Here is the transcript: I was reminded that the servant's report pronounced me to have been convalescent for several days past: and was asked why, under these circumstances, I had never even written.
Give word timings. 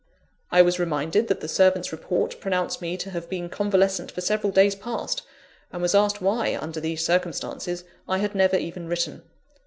I 0.51 0.63
was 0.63 0.79
reminded 0.79 1.27
that 1.27 1.41
the 1.41 1.47
servant's 1.47 1.91
report 1.91 2.39
pronounced 2.39 2.81
me 2.81 2.97
to 2.97 3.11
have 3.11 3.29
been 3.29 3.49
convalescent 3.49 4.11
for 4.11 4.19
several 4.19 4.51
days 4.51 4.73
past: 4.73 5.21
and 5.71 5.79
was 5.79 5.93
asked 5.93 6.23
why, 6.23 6.57
under 6.59 6.79
these 6.79 7.05
circumstances, 7.05 7.83
I 8.07 8.17
had 8.17 8.33
never 8.33 8.55
even 8.57 8.87
written. 8.87 9.21